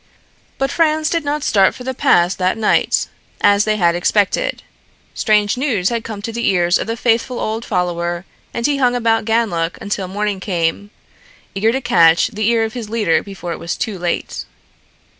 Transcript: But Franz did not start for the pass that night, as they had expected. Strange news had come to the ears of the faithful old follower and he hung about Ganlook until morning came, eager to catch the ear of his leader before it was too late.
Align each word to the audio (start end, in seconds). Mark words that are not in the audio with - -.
But 0.57 0.71
Franz 0.71 1.11
did 1.11 1.23
not 1.23 1.43
start 1.43 1.75
for 1.75 1.83
the 1.83 1.93
pass 1.93 2.33
that 2.33 2.57
night, 2.57 3.07
as 3.39 3.65
they 3.65 3.75
had 3.77 3.93
expected. 3.93 4.63
Strange 5.13 5.57
news 5.57 5.89
had 5.89 6.03
come 6.03 6.23
to 6.23 6.31
the 6.31 6.47
ears 6.47 6.79
of 6.79 6.87
the 6.87 6.97
faithful 6.97 7.39
old 7.39 7.63
follower 7.63 8.25
and 8.51 8.65
he 8.65 8.77
hung 8.77 8.95
about 8.95 9.25
Ganlook 9.25 9.77
until 9.79 10.07
morning 10.07 10.39
came, 10.39 10.89
eager 11.53 11.71
to 11.71 11.81
catch 11.81 12.29
the 12.29 12.49
ear 12.49 12.63
of 12.63 12.73
his 12.73 12.89
leader 12.89 13.21
before 13.21 13.51
it 13.51 13.59
was 13.59 13.77
too 13.77 13.99
late. 13.99 14.45